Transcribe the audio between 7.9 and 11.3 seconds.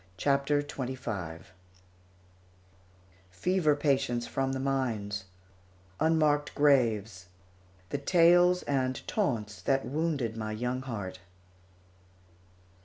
THE TALES AND TAUNTS THAT WOUNDED MY YOUNG HEART.